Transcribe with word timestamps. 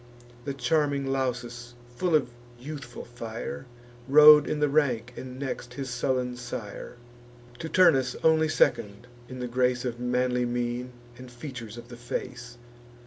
The 0.45 0.55
charming 0.55 1.05
Lausus, 1.11 1.75
full 1.95 2.15
of 2.15 2.31
youthful 2.59 3.05
fire, 3.05 3.67
Rode 4.07 4.47
in 4.49 4.59
the 4.59 4.67
rank, 4.67 5.13
and 5.15 5.37
next 5.37 5.75
his 5.75 5.91
sullen 5.91 6.37
sire; 6.37 6.97
To 7.59 7.69
Turnus 7.69 8.15
only 8.23 8.49
second 8.49 9.05
in 9.29 9.41
the 9.41 9.47
grace 9.47 9.85
Of 9.85 9.99
manly 9.99 10.43
mien, 10.47 10.91
and 11.19 11.29
features 11.29 11.77
of 11.77 11.89
the 11.89 11.97
face. 11.97 12.57